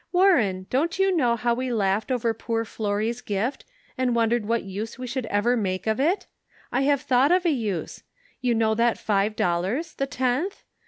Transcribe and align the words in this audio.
"Warren, 0.11 0.65
don't 0.71 0.97
you 0.97 1.15
know 1.15 1.35
how 1.35 1.53
we 1.53 1.71
laughed 1.71 2.11
over 2.11 2.33
poor 2.33 2.65
Florrie's 2.65 3.21
gift, 3.21 3.65
and 3.99 4.15
wondered 4.15 4.47
what 4.47 4.63
use 4.63 4.97
we 4.97 5.05
should 5.05 5.27
ever 5.27 5.55
make 5.55 5.85
of 5.85 5.99
it? 5.99 6.25
I 6.71 6.81
have 6.81 7.01
thought 7.01 7.31
of 7.31 7.45
a 7.45 7.51
use. 7.51 8.01
You 8.41 8.55
know 8.55 8.73
that 8.73 8.97
five 8.97 9.35
dollars, 9.35 9.93
the 9.93 10.07
tenth 10.07 10.63